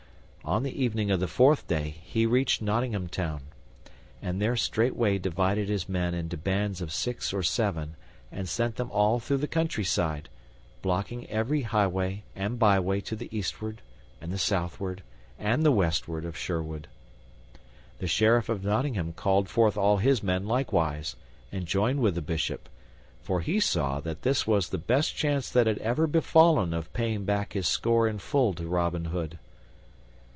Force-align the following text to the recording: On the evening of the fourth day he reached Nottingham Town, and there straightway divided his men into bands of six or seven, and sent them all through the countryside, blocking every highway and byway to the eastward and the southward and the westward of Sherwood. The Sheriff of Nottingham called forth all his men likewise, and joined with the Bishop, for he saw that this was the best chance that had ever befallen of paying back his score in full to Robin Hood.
On 0.43 0.63
the 0.63 0.83
evening 0.83 1.11
of 1.11 1.19
the 1.19 1.27
fourth 1.27 1.67
day 1.67 1.95
he 2.01 2.25
reached 2.25 2.63
Nottingham 2.63 3.07
Town, 3.09 3.43
and 4.23 4.41
there 4.41 4.55
straightway 4.57 5.17
divided 5.19 5.69
his 5.69 5.87
men 5.87 6.15
into 6.15 6.35
bands 6.35 6.81
of 6.81 6.91
six 6.91 7.31
or 7.31 7.43
seven, 7.43 7.95
and 8.31 8.49
sent 8.49 8.75
them 8.75 8.89
all 8.91 9.19
through 9.19 9.37
the 9.37 9.47
countryside, 9.47 10.29
blocking 10.81 11.29
every 11.29 11.61
highway 11.61 12.23
and 12.35 12.57
byway 12.57 13.01
to 13.01 13.15
the 13.15 13.29
eastward 13.31 13.83
and 14.19 14.31
the 14.33 14.39
southward 14.39 15.03
and 15.37 15.61
the 15.63 15.71
westward 15.71 16.25
of 16.25 16.35
Sherwood. 16.37 16.87
The 17.99 18.07
Sheriff 18.07 18.49
of 18.49 18.63
Nottingham 18.63 19.13
called 19.13 19.47
forth 19.47 19.77
all 19.77 19.97
his 19.97 20.23
men 20.23 20.47
likewise, 20.47 21.15
and 21.51 21.67
joined 21.67 21.99
with 22.01 22.15
the 22.15 22.21
Bishop, 22.21 22.67
for 23.21 23.41
he 23.41 23.59
saw 23.59 23.99
that 23.99 24.23
this 24.23 24.47
was 24.47 24.69
the 24.69 24.79
best 24.79 25.15
chance 25.15 25.51
that 25.51 25.67
had 25.67 25.77
ever 25.77 26.07
befallen 26.07 26.73
of 26.73 26.91
paying 26.93 27.25
back 27.25 27.53
his 27.53 27.67
score 27.67 28.07
in 28.07 28.17
full 28.17 28.55
to 28.55 28.67
Robin 28.67 29.05
Hood. 29.05 29.37